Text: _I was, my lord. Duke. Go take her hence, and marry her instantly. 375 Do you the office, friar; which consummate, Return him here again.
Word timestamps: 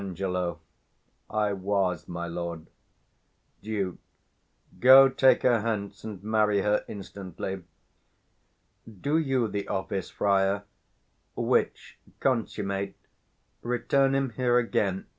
_I 1.29 1.53
was, 1.53 2.07
my 2.07 2.25
lord. 2.27 2.65
Duke. 3.61 3.99
Go 4.79 5.09
take 5.09 5.43
her 5.43 5.61
hence, 5.61 6.03
and 6.03 6.23
marry 6.23 6.61
her 6.63 6.83
instantly. 6.87 7.61
375 8.97 9.01
Do 9.03 9.17
you 9.19 9.47
the 9.47 9.67
office, 9.67 10.09
friar; 10.09 10.63
which 11.35 11.99
consummate, 12.19 12.95
Return 13.61 14.15
him 14.15 14.31
here 14.31 14.57
again. 14.57 15.05